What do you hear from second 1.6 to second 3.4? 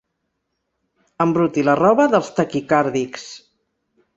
la roba dels taquicàrdics.